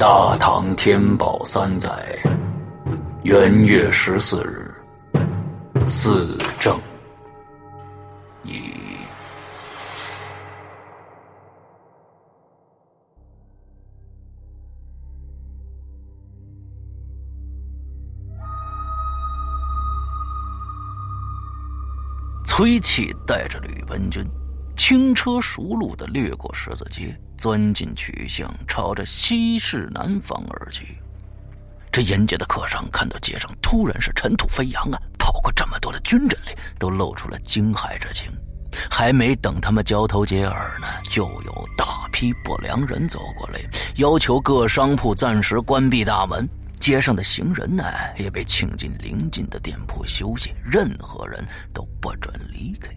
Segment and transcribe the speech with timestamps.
[0.00, 1.92] 大唐天宝三载
[3.22, 4.74] 元月十四日，
[5.86, 6.80] 四正
[8.42, 8.62] 一。
[22.46, 24.26] 崔启带着吕文君，
[24.74, 30.98] 轻车熟路的掠过十字街，钻进曲巷，朝着西市南方而去。
[31.90, 38.30] 这沿街的客商看到街上突然是尘土飞扬啊，跑过这么多的军人里，都露出了惊骇之情。
[38.90, 43.58] 还没等他们交头接耳呢，就有大批不良人走过来，
[43.96, 46.46] 要求各商铺暂时关闭大门。
[46.78, 47.84] 街上的行人呢，
[48.16, 51.44] 也被请进邻近的店铺休息，任何人
[51.74, 52.90] 都不准离开。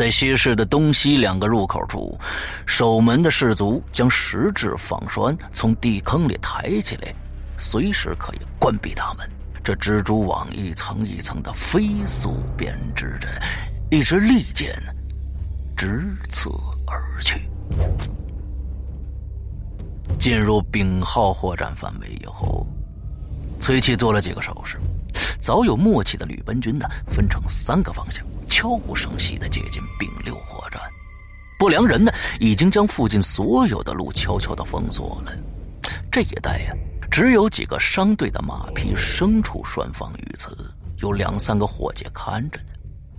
[0.00, 2.18] 在西市的东西两个入口处，
[2.64, 7.14] 守门的士卒将石质纺栓从地坑里抬起来，
[7.58, 9.30] 随时可以关闭大门。
[9.62, 13.28] 这蜘蛛网一层一层的飞速编织着，
[13.90, 14.74] 一支利箭
[15.76, 16.48] 直刺
[16.86, 17.46] 而去。
[20.18, 22.66] 进入丙号货站范围以后，
[23.60, 24.78] 崔琦做了几个手势。
[25.42, 28.24] 早有默契的吕文军呢，分成三个方向，
[28.60, 30.78] 悄无声息的接近丙六货站。
[31.58, 35.32] 不良人呢，已经将附近所有的路悄悄的封锁了。
[36.12, 36.72] 这一带呀，
[37.10, 40.54] 只有几个商队的马匹、牲畜拴放于此，
[40.98, 42.66] 有两三个伙计看着呢。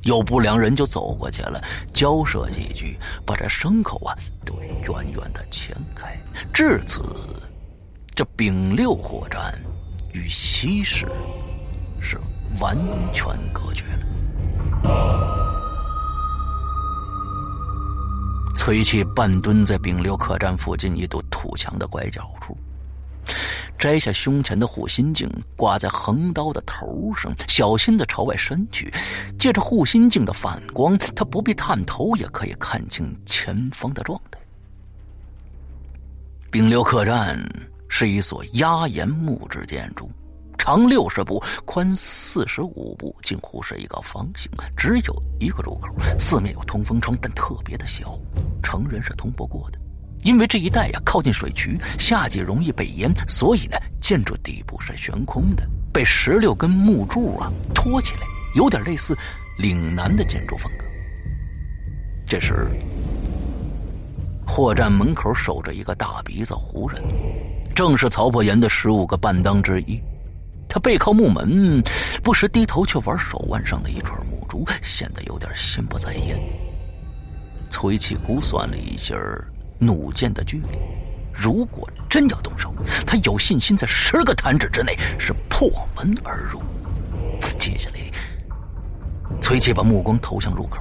[0.03, 1.59] 有不良人就走过去了，
[1.92, 4.14] 交涉几句，把这牲口啊
[4.45, 6.16] 都远远的牵开。
[6.53, 7.02] 至此，
[8.14, 9.59] 这丙六火站
[10.14, 11.08] 与西市
[12.00, 12.16] 是
[12.59, 12.78] 完
[13.12, 14.06] 全隔绝了。
[18.56, 22.56] 崔琦半蹲在丙六客栈附近一堵土墙的拐角处。
[23.78, 28.94] 摘下胸前的护心镜，挂在横刀的头上，小心的朝外伸去。
[29.40, 34.40] 借着护心镜的反光，他不必探头也可以看清前方的状态。
[36.52, 37.44] 丙六客栈
[37.88, 40.12] 是一所压檐木质建筑，
[40.62, 45.88] 长六十步，宽四十五步，近乎是一个方形，只有一个入口，
[46.20, 48.16] 四面有通风窗，但特别的小，
[48.62, 49.80] 成人是通不过的。
[50.22, 58.22] 因为这一带呀靠近水渠，夏季容易被淹，所以呢，建筑底部是悬空的，被十六根木柱啊托起来，
[58.56, 59.18] 有点类似
[59.58, 60.86] 岭南的建筑风格。
[62.24, 62.68] 这时，
[64.46, 67.02] 货站门口守着一个大鼻子胡人，
[67.74, 70.00] 正是曹破岩的十五个伴当之一。
[70.74, 71.84] 他背靠木门，
[72.24, 76.40] 不时低头去玩手腕上的一串木珠，显得有点心不在焉。
[77.70, 79.14] 崔启估算了一下
[79.78, 80.80] 弩箭的距离，
[81.34, 82.74] 如果真要动手，
[83.06, 86.62] 他有信心在十个弹指之内是破门而入。
[87.60, 88.00] 接下来，
[89.42, 90.78] 崔琦把目光投向入口，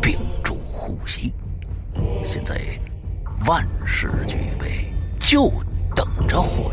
[0.00, 1.34] 屏住呼吸。
[2.24, 2.60] 现在
[3.44, 4.88] 万事俱备，
[5.18, 5.50] 就
[5.96, 6.69] 等着火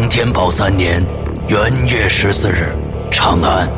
[0.00, 1.04] 唐天宝三年
[1.48, 2.72] 元月十四日，
[3.10, 3.68] 长安。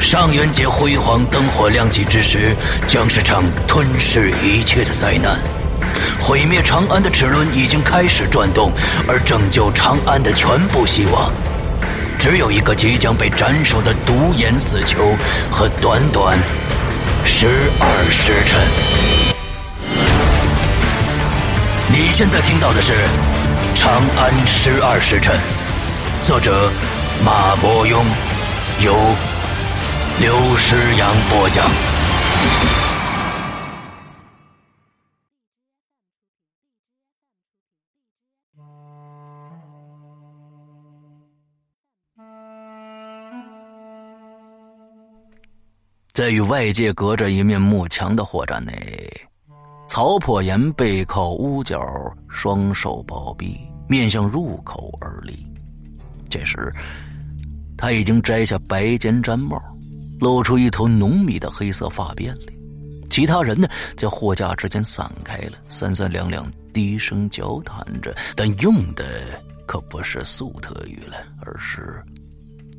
[0.00, 2.54] 上元节辉煌灯火亮起之时，
[2.86, 5.36] 将是场吞噬一切的灾难。
[6.20, 8.70] 毁灭长安的齿轮已经开始转动，
[9.08, 11.32] 而拯救长安的全部希望，
[12.16, 15.16] 只有一个即将被斩首的独眼死囚
[15.50, 16.38] 和短短
[17.24, 17.48] 十
[17.80, 18.60] 二时辰。
[21.88, 22.92] 你现在听到的是
[23.82, 25.36] 《长安十二时辰》，
[26.24, 26.70] 作者
[27.24, 28.00] 马伯庸，
[28.84, 28.94] 由。
[30.20, 31.68] 刘诗阳播讲。
[46.12, 49.10] 在与外界隔着一面木墙的货站内，
[49.88, 51.84] 曹破岩背靠屋角，
[52.28, 53.58] 双手抱臂，
[53.88, 55.46] 面向入口而立。
[56.28, 56.72] 这时，
[57.76, 59.62] 他已经摘下白尖毡帽。
[60.20, 62.52] 露出一头浓密的黑色发辫来，
[63.10, 69.04] 其他人呢，在货架之间散开了，三三两两低声交谈着，但用的
[69.66, 72.00] 可不是粟特语了，而是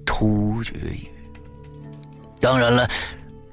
[0.05, 1.05] 突厥语。
[2.39, 2.89] 当然了，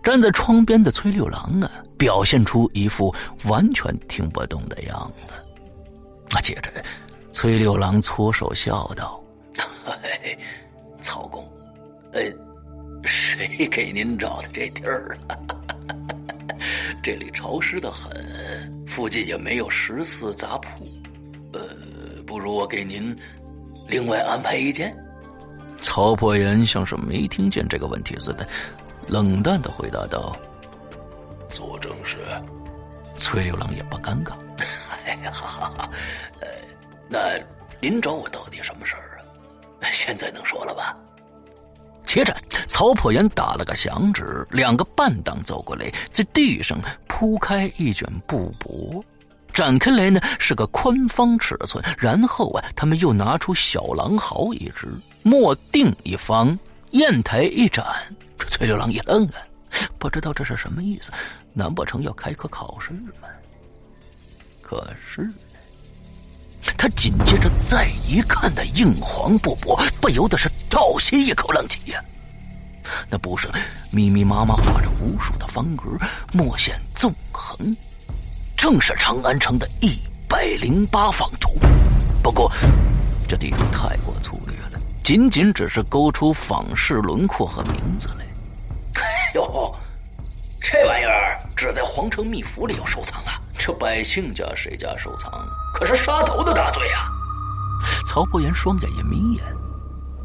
[0.04, 1.68] 站在窗边的崔六郎啊，
[1.98, 3.12] 表现出一副
[3.46, 5.32] 完全听不懂的样子。
[6.30, 6.70] 那，接着，
[7.32, 9.22] 崔六郎搓手笑道：
[11.00, 11.46] “曹公，
[12.12, 12.32] 哎。”
[13.02, 15.34] 谁给您找的这地儿啊？
[17.02, 18.14] 这里潮湿的很，
[18.86, 20.86] 附近也没有十四杂铺。
[21.54, 21.60] 呃，
[22.26, 23.16] 不如我给您
[23.88, 24.94] 另外安排一间。
[25.78, 28.46] 曹破岩像是没听见这个问题似的，
[29.08, 30.36] 冷淡的回答道
[31.48, 32.18] ：“做正事。”
[33.16, 34.34] 崔六郎也不尴尬。
[35.06, 35.90] 哎呀，哈哈哈！
[36.40, 36.46] 呃，
[37.10, 37.36] 那
[37.80, 39.18] 您找我到底什么事儿
[39.80, 39.90] 啊？
[39.92, 40.96] 现在能说了吧？
[42.06, 42.34] 接着，
[42.68, 46.78] 曹破岩打了个响指，两个伴当走过来，在地上
[47.08, 49.02] 铺开一卷布帛，
[49.52, 51.84] 展开来呢是个宽方尺寸。
[51.98, 54.88] 然后啊，他们又拿出小狼毫一只，
[55.22, 56.56] 墨定一方，
[56.92, 57.84] 砚台一盏。
[58.38, 59.34] 这崔六郎一愣啊，
[59.98, 61.10] 不知道这是什么意思？
[61.52, 63.28] 难不成要开科考试吗？
[64.62, 65.28] 可是，
[66.80, 72.02] 他紧接着再一看那硬黄布帛，不由得是倒吸一口冷气呀。
[73.10, 73.52] 那布上
[73.90, 75.90] 密密麻麻画着无数的方格，
[76.32, 77.76] 墨线纵横，
[78.56, 81.50] 正是长安城的一百零八方图。
[82.22, 82.50] 不过，
[83.28, 88.24] 这地图太过粗略了，仅仅只是勾出坊市轮廓和名字来。
[88.94, 89.76] 哎呦！
[90.62, 93.38] 这玩意儿只在皇城秘府里有收藏啊！
[93.58, 95.30] 这百姓家谁家收藏？
[95.80, 97.10] 可是杀头的大罪啊！
[98.06, 99.42] 曹伯言双眼也眯眼，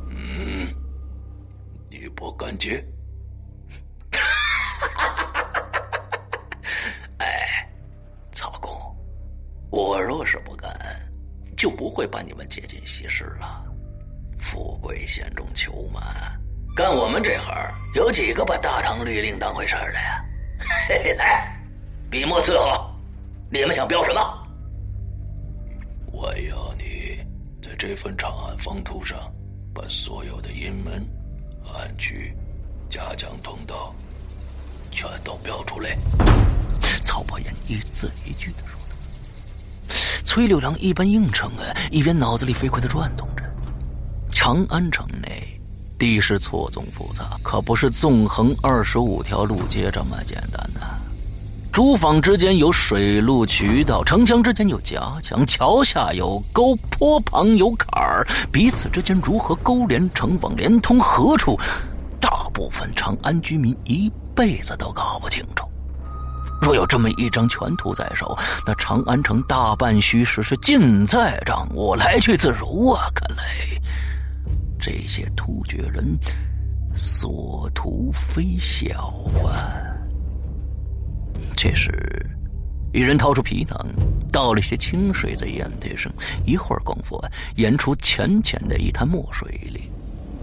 [0.09, 0.67] 嗯，
[1.89, 2.85] 你不敢接？
[7.19, 7.69] 哎，
[8.33, 8.69] 曹公，
[9.69, 10.77] 我若是不敢，
[11.55, 13.63] 就不会把你们接进西市了。
[14.37, 16.01] 富贵险中求嘛，
[16.75, 17.55] 干我们这行，
[17.95, 20.25] 有几个把大唐律令当回事的呀？
[20.89, 21.57] 嘿嘿，来，
[22.09, 22.93] 笔墨伺候，
[23.49, 24.44] 你们想标什么？
[26.15, 27.19] 我要你
[27.61, 29.19] 在这份长安方图上，
[29.73, 31.05] 把所有的阴门、
[31.67, 32.33] 暗区、
[32.89, 33.93] 夹江通道，
[34.91, 35.97] 全都标出来。
[37.03, 39.95] 曹伯言一字一句的说道。
[40.23, 43.43] 崔六郎一边应承啊，一边脑子里飞快的转动着。
[44.31, 45.51] 长安城内。
[45.97, 50.81] 地势错综复杂，可不是纵横二十五条路街这么简单的。
[51.75, 61.59] 诸坊之间有水路渠道，城墙之间有夹墙，桥下有沟，坡旁有坎儿，彼此之间如何勾连、城网连通何处？
[62.21, 65.67] 大部分长安居民一辈子都搞不清楚。
[66.61, 73.09] 若有这么一张全图在手，那长安城大半虚实是尽在掌握，来去自如啊！
[73.13, 73.43] 看来。
[74.79, 76.17] 这些突厥人
[76.95, 79.13] 所图非小
[79.43, 79.91] 啊！
[81.55, 81.91] 这时，
[82.93, 83.77] 一人掏出皮囊，
[84.31, 86.11] 倒了些清水在砚台上，
[86.45, 87.19] 一会儿功夫，
[87.55, 89.89] 演出浅浅的一滩墨水里。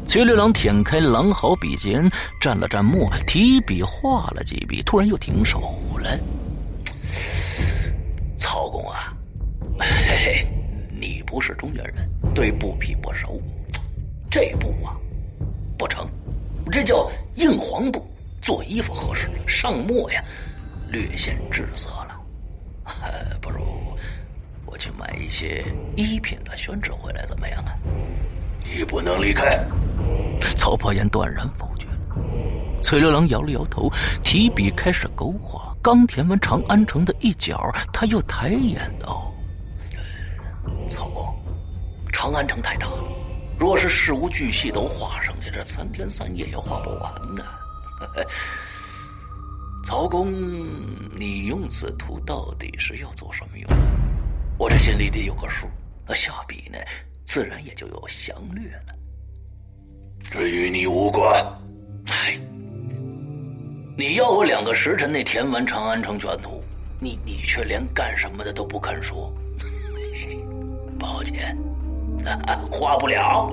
[0.05, 2.11] 崔六郎舔开狼毫笔尖，
[2.43, 5.61] 蘸了蘸墨，提笔画了几笔，突然又停手
[5.99, 6.19] 了。
[8.37, 9.14] 曹公啊，
[9.79, 10.47] 嘿嘿，
[10.91, 11.94] 你不是中原人，
[12.35, 13.41] 对布匹不熟。
[14.29, 14.97] 这布啊，
[15.79, 16.09] 不成，
[16.70, 18.05] 这叫硬黄布，
[18.41, 19.29] 做衣服合适。
[19.47, 20.25] 上墨呀，
[20.93, 22.21] 略显滞涩了。
[23.41, 23.65] 不如
[24.67, 25.65] 我去买一些
[25.97, 27.73] 一品的宣纸回来，怎么样啊？
[28.62, 29.59] 你不能离开。
[30.56, 31.87] 曹伯言断然否决。
[32.83, 33.90] 崔六郎摇了摇头，
[34.23, 35.75] 提笔开始勾画。
[35.83, 39.33] 刚填完长安城的一角，他又抬眼道
[40.88, 41.35] ：“曹公，
[42.12, 43.02] 长安城太大了。”
[43.59, 47.45] 若是事无巨细都画上去，这三天三夜也画不完呢。
[49.92, 50.32] 曹公，
[51.18, 53.68] 你用此图到底是要做什么用？
[54.56, 55.66] 我这心里得有个数。
[56.08, 56.78] 那下笔呢，
[57.26, 58.94] 自然也就有详略了。
[60.30, 61.44] 这与你无关。
[62.06, 62.40] 哎，
[63.94, 66.64] 你要我两个时辰内填完长安城全图，
[66.99, 69.30] 你你却连干什么的都不肯说。
[70.99, 71.54] 抱歉。
[72.70, 73.52] 画不了。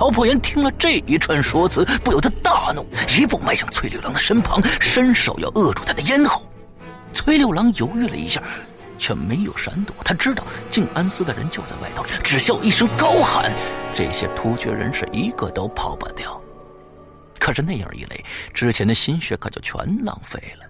[0.00, 2.88] 曹破岩听了这一串说辞，不由得大怒，
[3.18, 6.40] 一步迈向崔六郎的身旁，伸手要扼住他的咽喉。
[7.12, 8.42] 崔六郎犹豫了一下，
[8.96, 9.94] 却没有闪躲。
[10.02, 13.52] 他知道静安寺的人就在外头，只需要一声高喊，
[13.92, 16.40] 这些突厥人是一个都跑不掉。
[17.38, 18.16] 可是那样一来，
[18.54, 20.64] 之前的心血可就全浪费了。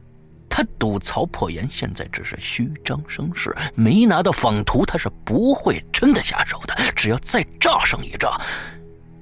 [0.48, 6.74] 他赌曹破岩现在只是虚张声势，没拿到仿图，他是不会真的下手的。
[6.96, 8.28] 只要再炸上一炸，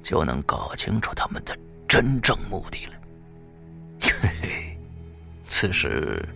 [0.09, 1.55] 就能搞清楚他们的
[1.87, 2.93] 真正目的了。
[4.01, 4.09] 嘿
[4.41, 4.77] 嘿，
[5.45, 6.27] 此时，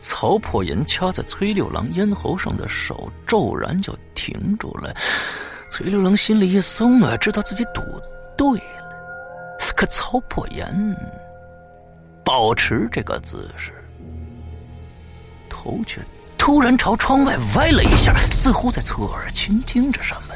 [0.00, 4.96] 曹破岩掐在崔六郎咽喉上的手骤然就停住了。
[5.70, 7.82] 崔六郎心里一松啊，知道自己赌
[8.38, 9.58] 对了。
[9.76, 10.96] 可曹破岩。
[12.24, 13.70] 保持这个姿势，
[15.46, 16.00] 头却
[16.38, 20.34] 突然朝窗外歪了一下，似乎在侧耳倾听着什么。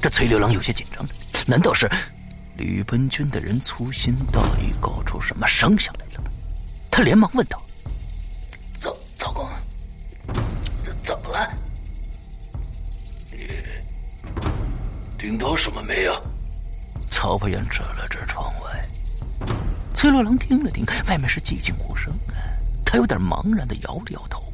[0.00, 1.06] 这崔六郎有些紧张，
[1.46, 1.90] 难道是
[2.56, 6.30] 吕本军的人粗心大意，搞出什么声响来了吗？
[6.90, 7.62] 他连忙问道
[8.78, 9.48] ：“曹曹公，
[11.02, 11.50] 怎么了？
[13.30, 13.38] 你
[15.18, 16.14] 听到什么没有？”
[17.10, 18.88] 曹伯元指了指窗外。
[19.94, 22.36] 崔洛郎听了听，外面是寂静无声啊。
[22.84, 24.52] 他有点茫然的摇了摇头，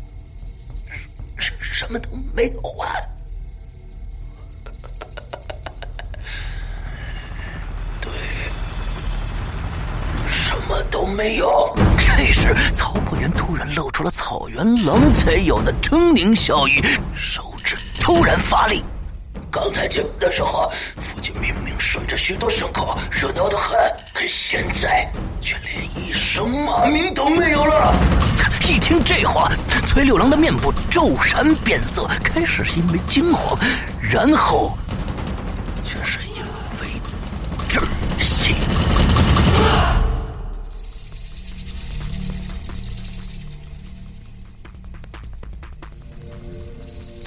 [1.37, 2.89] 什什么都没有啊。
[8.01, 8.13] 对，
[10.31, 11.75] 什么都没有。
[11.99, 16.81] 这时，曹破元突然露出了草原狼才有的狰狞笑意，
[17.17, 18.83] 手指突然发力。
[19.51, 23.79] 刚才进门的时候，附近明明睡着许多牲口，热闹的很，
[24.13, 25.11] 可现在
[25.41, 27.95] 却连一声骂名都没有了。
[28.69, 29.49] 一听这话，
[29.87, 33.59] 崔六郎的面部骤然变色，开始是因为惊慌，
[34.03, 34.77] 然后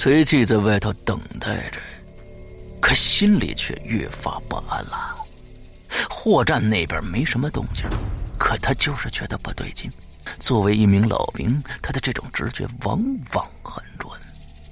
[0.01, 1.77] 崔记在外头等待着。
[2.79, 5.15] 可心里却越发不安了。
[6.10, 7.86] 货站那边没什么动静，
[8.36, 9.91] 可他就是觉得不对劲。
[10.39, 13.00] 作为一名老兵，他的这种直觉往
[13.36, 14.12] 往很准。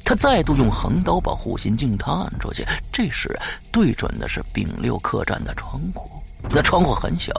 [0.04, 3.40] 他再度用横刀把护心镜探出去，这时
[3.72, 6.10] 对准的是丙六客栈的窗户。
[6.50, 7.32] 那窗户很小，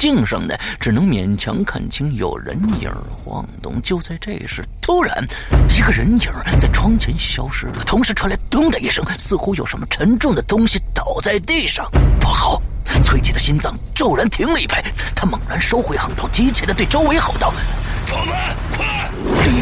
[0.00, 3.80] 镜上的只能勉强看清有人影晃动。
[3.82, 5.22] 就在这时，突然
[5.68, 11.86] 一个人影在窗前消失了，同时传来“咚”的一声，似乎有什么沉重的东西倒在地上。
[12.18, 12.60] 不好！
[13.04, 14.82] 崔琦的心脏骤然停了一拍，
[15.14, 17.52] 他猛然收回横刀，急切地对周围吼道：“，！”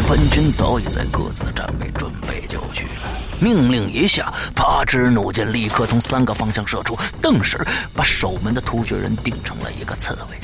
[0.09, 3.11] 本军早已在各自的战位准备就绪了。
[3.39, 7.59] 命令一下，八支弩箭立刻从三个方向射出，顿时
[7.93, 10.39] 把守门的突厥人定成了一个刺猬。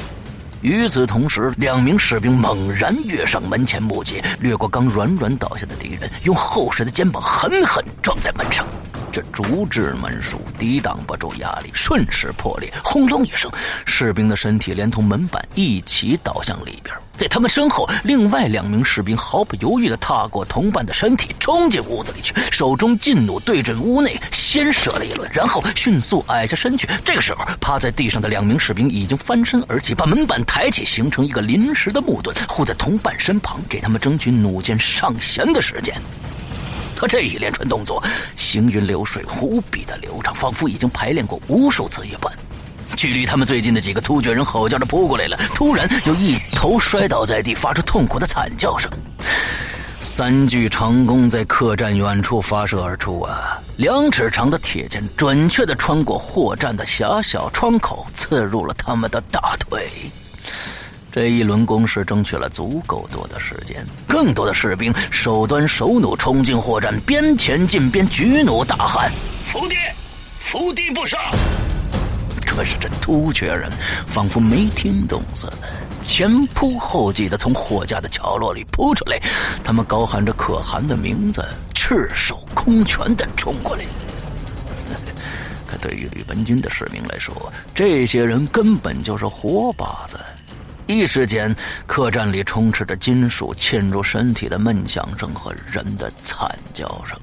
[0.61, 8.67] 与此同时，两名士兵猛然跃上门前木阶，掠过刚软软倒下的敌人，用厚实的肩膀狠狠撞在门上。
[9.15, 13.49] 这竹制门栓抵挡不住压力，瞬时破裂，轰隆一声，
[13.87, 16.93] 士兵的身体连同门板一起倒向里边。
[17.17, 26.89] 在他们身后，另外两名士兵毫不犹豫地踏过同伴的身体，冲进屋子里去，手中劲弩对准屋内，先射了一轮，然后迅速矮下身去。
[27.05, 35.95] 这个时候，趴在地上的两名士兵已经翻身而起，把门板抬起，形成一个临时的木盾，护在同伴身旁，给他们争取弩箭上弦的时间。
[36.95, 38.03] 他这一连串动作，
[38.37, 42.33] 行云流水，无比的流畅，仿佛已经排练过无数次一般。
[42.97, 48.91] 距离他们最近的几个突厥人吼叫着扑过来了，突然又一头摔倒在地，发出痛苦的惨叫声。
[50.01, 53.59] 三具长弓在客栈远处发射而出啊！
[53.79, 59.91] 两尺长的铁剑准确的穿过货站的狭小窗口，刺入了他们的大腿。
[61.15, 69.13] 这一轮攻势争取了足够多的时间，更多的士兵手端手弩冲进货站，边前进边举弩大喊
[69.47, 69.77] ：“伏地，
[70.41, 71.17] 伏地不杀！”
[72.45, 73.71] 可是这突厥人
[74.09, 75.59] 仿佛没听懂似的，
[76.03, 79.17] 前仆后继的从货架的角落里扑出来，
[79.63, 83.85] 他们高喊着可汗的名字，赤手空拳的冲过来。
[85.65, 90.19] 可对于吕文军的士兵来说，这些人根本就是活靶子。
[90.87, 91.55] 一时间，
[91.87, 97.19] 客栈里充斥着金属嵌入身体的闷响声和人的惨叫声。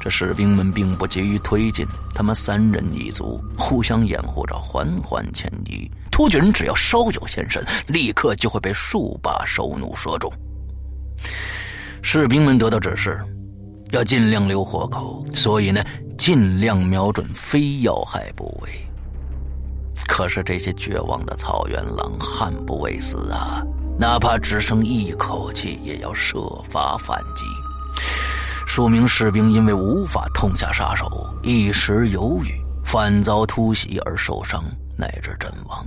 [0.00, 5.88] 这士兵们并不急于推进，他们三人一组，互相掩护着，缓缓前移。
[6.10, 10.32] 突厥人只要稍有现身，立刻就会被数把手弩射中。
[12.02, 13.20] 士兵们得到指示，
[13.92, 15.84] 要尽量留活口，所以呢，
[16.18, 18.89] 尽量瞄准非要害部位。
[20.20, 23.62] 可是这些绝望的草原狼悍不畏死啊，
[23.98, 27.42] 哪怕只剩一口气，也要设法反击。
[28.66, 31.08] 数名士兵因为无法痛下杀手，
[31.42, 34.62] 一时犹豫，反遭突袭而受伤，
[34.94, 35.86] 乃至阵亡。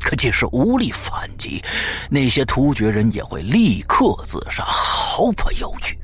[0.00, 1.62] 可即使无力反击，
[2.10, 5.96] 那些突厥人也会立刻自杀，毫不犹豫。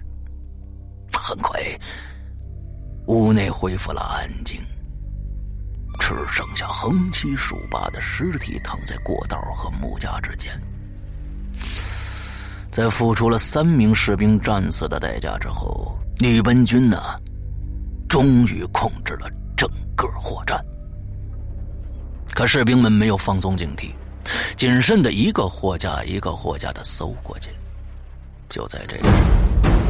[1.12, 1.61] 很快，
[3.09, 4.57] 屋内恢复了安静，
[6.06, 10.52] 只剩下横七竖八的尸体躺在过道和木架之间。
[12.70, 16.99] 在付出了三名士兵战死的代价之后，吕本军呢，
[18.06, 20.62] 终于控制了整个货站。
[22.34, 23.90] 可士兵们没有放松警惕，
[24.56, 27.49] 谨慎的一个货架一个货架的搜过去。
[28.50, 28.99] 就在这，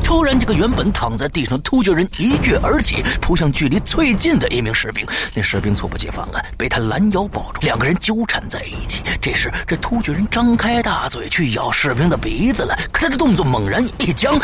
[0.05, 5.05] 突然，这个原本躺在地上突厥人一跃而起，扑向距离最近的一名士兵。
[5.35, 9.03] 那士兵猝不及防啊，被他拦腰抱住，两个人纠缠在一起。
[9.21, 14.39] 这时，这突厥人张开大嘴去咬士兵的鼻子了，可他的动作猛然一僵，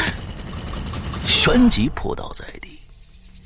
[1.27, 2.81] 旋即扑倒在地，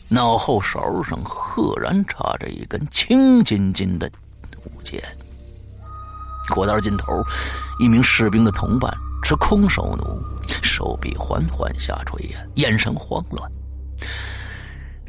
[0.08, 4.08] 脑后勺上赫然插着一根青筋筋的
[4.52, 5.02] 弩箭。
[6.50, 7.22] 过道尽头，
[7.80, 10.22] 一名士兵的同伴是空手弩，
[10.74, 13.48] 手臂缓缓下垂呀，眼神慌乱。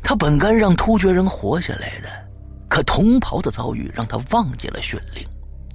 [0.04, 2.08] 他本该让突厥人活下来的，
[2.70, 5.28] 可同袍的遭遇让他忘记了训令。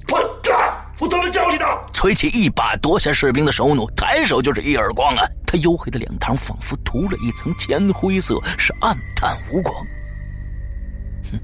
[0.07, 0.55] 混蛋！
[1.01, 1.65] 我怎么教你的？
[1.93, 5.27] 崔琦一把夺下士兵的手弩，抬手就是一耳光啊！
[5.45, 9.75] 他黝黑的脸庞仿佛涂了一层浅灰色，是暗淡无光。
[11.33, 11.41] 哼！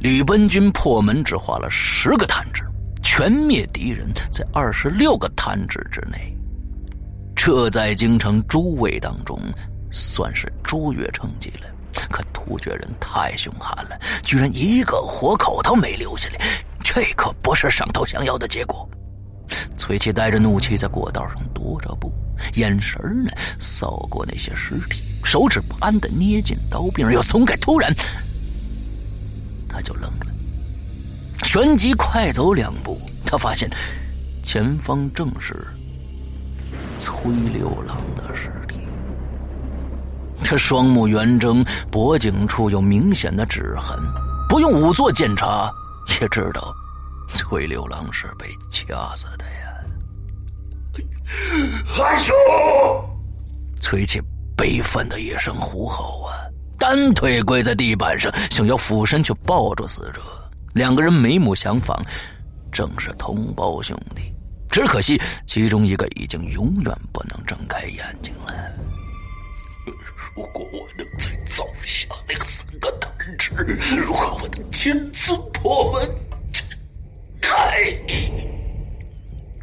[0.00, 2.62] 吕奔军破门只花了十个探指。
[3.02, 6.36] 全灭敌人在二十六个探指之内，
[7.50, 9.40] 这在京城诸位当中
[9.90, 11.66] 算是卓越成绩了。
[12.10, 16.38] 可突厥人太凶悍了，居然一个活口都没留下来，
[16.84, 18.86] 这可不是上头想要的结果。
[19.78, 22.12] 崔琦带着怒气在过道上踱着步，
[22.56, 27.90] 眼神呢扫过那些尸体，手指不安的捏紧刀柄，又松开，突然
[29.66, 30.26] 他就愣了。
[31.44, 33.70] 旋即快走两步，他发现
[34.42, 35.66] 前方正是
[36.98, 38.78] 崔六郎的尸体。
[40.44, 43.98] 他双目圆睁，脖颈处有明显的指痕，
[44.48, 45.70] 不用仵作检查
[46.20, 46.74] 也知道
[47.34, 49.68] 崔六郎是被掐死的呀！
[51.98, 52.32] 阿叔，
[53.80, 54.20] 崔琦
[54.56, 56.32] 悲愤的一声呼吼啊，
[56.78, 60.20] 单腿跪在地板上，想要俯身去抱住死者。
[60.72, 62.00] 两个人眉目相仿，
[62.72, 64.32] 正是同胞兄弟。
[64.70, 68.54] 只可惜其中一个已经永远不能睁开眼睛了。
[70.36, 73.52] 如果我能再造下那个三个弹指，
[73.96, 76.08] 如果我能亲自破门，
[77.40, 77.98] 开……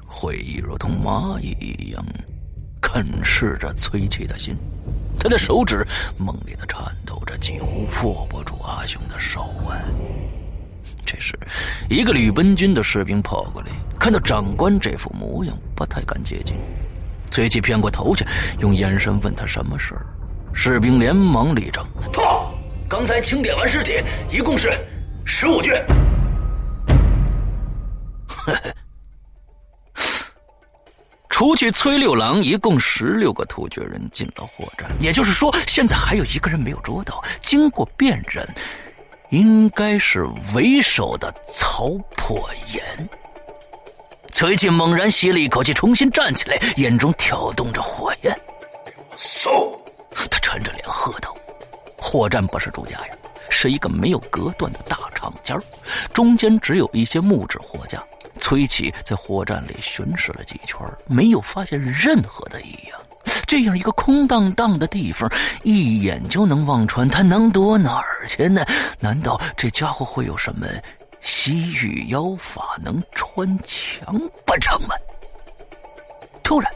[0.05, 2.05] 回忆如同蚂蚁一样
[2.81, 4.57] 啃噬着崔琦的心，
[5.19, 5.85] 他的手指
[6.17, 9.79] 猛烈的颤抖着，几乎握不住阿雄的手啊！
[11.15, 11.33] 这时，
[11.89, 16.55] 一个吕奔军的士兵跑过来，看到长官这副模样，不太敢接近。
[17.31, 18.25] 崔琦偏过头去，
[18.59, 20.05] 用眼神问他什么事儿。
[20.53, 22.53] 士兵连忙立正：“报，
[22.89, 23.93] 刚才清点完尸体，
[24.29, 24.71] 一共是
[25.25, 25.71] 十五具。”
[28.27, 28.75] 呵呵，
[31.29, 34.89] 除去崔六郎，一共十六个突厥人进了货站。
[34.99, 37.23] 也就是说，现在还有一个人没有捉到。
[37.41, 38.45] 经过辨认。
[39.29, 43.09] 应该是为首的曹破岩。
[44.31, 48.37] 崔庆猛然吸了一口气，重新站起来，眼中跳动着火焰。
[49.17, 49.79] 搜！
[50.11, 51.35] 他沉着脸喝道
[51.97, 53.13] ：“货站不是住家呀，
[53.49, 55.57] 是一个没有隔断的大长间
[56.13, 58.03] 中间只有一些木质货架。”
[58.37, 62.94] 崔启在货站里巡视了几圈，没有发现任何的异样。
[63.47, 65.29] 这样一个空荡荡的地方，
[65.63, 68.65] 一眼就能望穿，他能躲哪儿去呢？
[68.99, 70.67] 难道这家伙会有什么
[71.21, 74.95] 西域妖法，能穿墙不成吗？
[76.43, 76.71] 突然，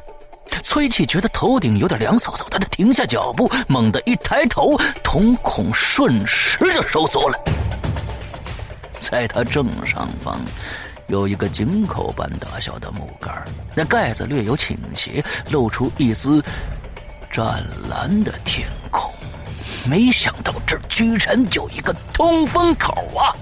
[0.63, 7.39] 崔启觉得头顶有点凉飕飕的，他停下脚步，猛地一抬头，瞳孔瞬时就收缩了，
[9.01, 10.39] 在他正上方。
[11.09, 13.31] 有一个井口般大小的木盖
[13.75, 16.41] 那盖子略有倾斜，露出一丝
[17.31, 19.11] 湛蓝的天空。
[19.89, 23.33] 没想到这儿居然有一个通风口啊！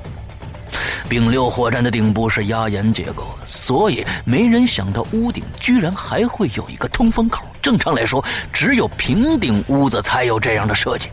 [1.09, 7.45] 丙六火站的顶部是压延结构，所以没人想到屋顶居然还会有一个通风口。
[7.61, 11.09] 正常来说，只有平顶屋子才有这样的设计。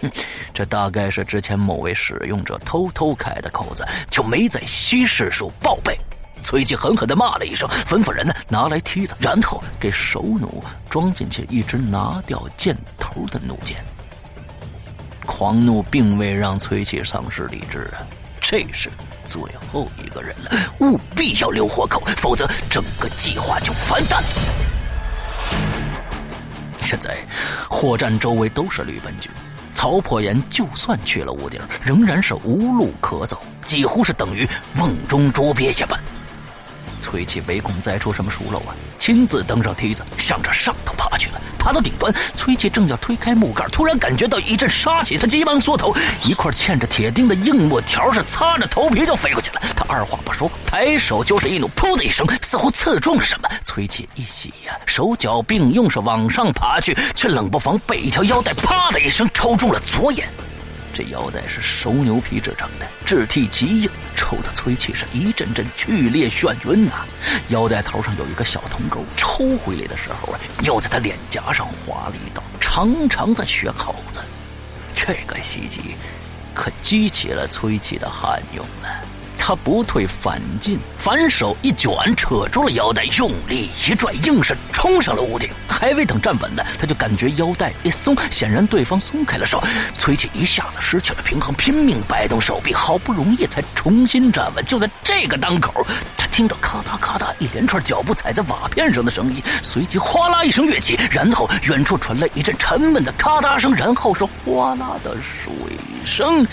[0.00, 0.10] 哼，
[0.54, 5.98] 这大概是之前某位使用者偷偷开的口子，就没在稀释处报备。
[6.42, 13.82] 崔琦狠狠地骂了一声，吩咐人呢拿来梯子，然后给手弩装进去一支拿掉箭头的弩箭。
[15.24, 18.04] 狂怒并未让崔琦丧失理智啊，
[18.42, 18.90] 这是
[19.24, 19.40] 最
[19.72, 24.22] 后一个人了，务必要留活口，否则整个计划就完蛋。
[26.78, 27.16] 现在
[27.70, 29.30] 货站周围都是绿本军。
[29.74, 36.00] 曹破岩就算去了屋顶，仍然是无路可走，几乎是等于瓮中捉鳖一般。
[37.00, 41.28] 崔琦唯恐再出什么疏漏啊，亲自登上梯子，向着上头爬去。
[41.64, 42.14] 爬到顶端。
[42.36, 45.94] 崔琦正要推开木盖，突然感觉到一阵杀气，他急忙缩头，
[46.26, 49.62] 一块嵌着铁钉的硬木条是擦着头皮就飞过去了。
[49.74, 53.48] 他二话不说，抬手就是一弩，噗的一声，似乎刺中了什么。
[53.64, 60.28] 崔琦一喜呀，手脚并用是往上爬去，却冷不防被一条腰带啪的一声抽中了左眼。
[60.94, 67.04] 这腰带是熟牛皮制成的，质地极硬，抽的崔气是一阵阵剧烈眩晕呐。
[67.48, 74.20] 腰带头上有一个小铜钩，抽回来的时候啊，又在他脸颊上划了一道长长的血口子。
[74.94, 75.96] 这个袭击，
[76.54, 79.04] 可激起了崔气的汗涌了。
[79.46, 85.50] 他不退反进，反手一卷，扯住了腰带，用力一拽，硬是冲上了屋顶。
[85.68, 89.62] 还未等站稳呢，他就感觉腰带一松，显然对方松开了手。
[89.92, 94.64] 崔启一下子失去了平衡，拼命摆动手臂，好不容易才重新站稳。
[94.64, 105.52] 就在这个当口，他听到咔嗒咔嗒一连串脚步踩在瓦片上的声音，随即哗啦一声跃起，然后远处传来一阵沉闷的咔嗒声，然后是哗啦的水
[106.06, 106.46] 声。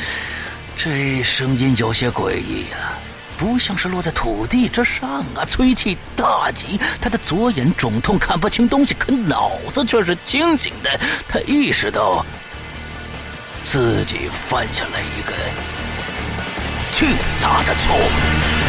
[0.77, 2.93] 这声音有些诡异呀，
[3.37, 5.45] 不像是落在土地之上啊！
[5.47, 10.99] 催气大急，他的左眼肿痛，看不清东西，可脑子却是清醒的。
[11.27, 12.25] 他意识到
[13.61, 15.33] 自己犯下了一个
[16.93, 17.05] 巨
[17.39, 18.60] 大的错误。